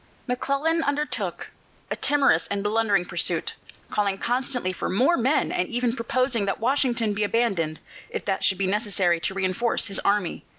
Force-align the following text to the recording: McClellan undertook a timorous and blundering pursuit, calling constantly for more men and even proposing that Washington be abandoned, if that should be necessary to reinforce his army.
McClellan 0.25 0.81
undertook 0.81 1.51
a 1.91 1.95
timorous 1.95 2.47
and 2.47 2.63
blundering 2.63 3.05
pursuit, 3.05 3.53
calling 3.91 4.17
constantly 4.17 4.73
for 4.73 4.89
more 4.89 5.15
men 5.15 5.51
and 5.51 5.67
even 5.69 5.95
proposing 5.95 6.45
that 6.47 6.59
Washington 6.59 7.13
be 7.13 7.23
abandoned, 7.23 7.79
if 8.09 8.25
that 8.25 8.43
should 8.43 8.57
be 8.57 8.65
necessary 8.65 9.19
to 9.19 9.35
reinforce 9.35 9.85
his 9.85 9.99
army. 9.99 10.43